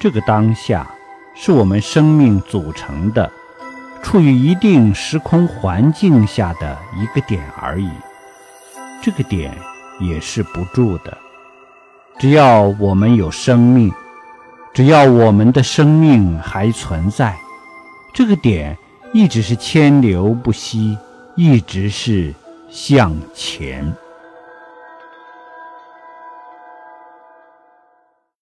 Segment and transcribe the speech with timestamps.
[0.00, 0.88] 这个当下
[1.34, 3.30] 是我们生命组成的，
[4.02, 7.90] 处于一定时空环境下的一个点而已，
[9.02, 9.52] 这个点
[9.98, 11.18] 也是不住的，
[12.18, 13.92] 只要我们有生命，
[14.72, 17.36] 只要我们的生命还存在，
[18.14, 18.78] 这个点
[19.12, 20.96] 一直是千流不息，
[21.34, 22.32] 一直是
[22.70, 23.92] 向前。